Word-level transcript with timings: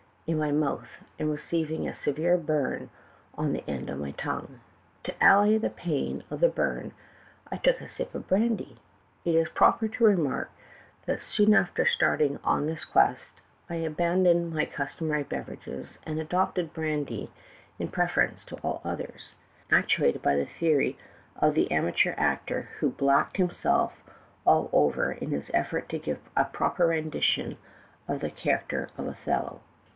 301 0.25 0.29
in 0.29 0.39
my 0.39 0.51
mouth 0.65 0.87
and 1.19 1.29
receiving 1.31 1.87
a 1.87 1.93
severe 1.93 2.37
burn 2.37 2.89
on 3.35 3.51
the 3.53 3.69
end 3.69 3.87
of 3.89 3.99
my 3.99 4.11
tongue. 4.11 4.59
To 5.03 5.13
allay 5.21 5.57
the 5.59 5.69
pain 5.69 6.23
of 6.31 6.39
the 6.39 6.47
burn 6.47 6.93
I 7.51 7.57
took 7.57 7.81
a 7.81 7.89
sip 7.89 8.15
of 8.15 8.27
brandy; 8.27 8.77
it 9.25 9.35
is 9.35 9.49
proper 9.49 9.87
to 9.89 10.03
remark 10.05 10.49
that 11.05 11.21
soon 11.21 11.53
after 11.53 11.85
starting 11.85 12.39
on 12.43 12.65
this 12.65 12.85
quest 12.85 13.41
I 13.69 13.75
abandoned 13.75 14.53
my 14.53 14.65
customary 14.65 15.23
beverages 15.23 15.99
and 16.03 16.19
adopted 16.19 16.73
brandy 16.73 17.29
in 17.77 17.89
preference 17.89 18.43
to 18.45 18.55
all 18.63 18.81
others, 18.83 19.35
actuated 19.69 20.21
by 20.21 20.35
the 20.35 20.45
theory 20.47 20.97
of 21.35 21.53
the 21.55 21.69
amateur 21.71 22.13
actor 22.17 22.69
who 22.79 22.89
blacked 22.89 23.37
himself 23.37 24.01
all 24.45 24.69
over 24.73 25.11
in 25.11 25.29
his 25.29 25.51
effort 25.53 25.89
to 25.89 25.99
give 25.99 26.19
a 26.35 26.45
proper 26.45 26.87
rendition 26.87 27.57
of 28.07 28.21
the 28.21 28.31
char 28.31 28.63
acter 28.67 28.89
of 28.97 29.07
Othello. 29.07 29.59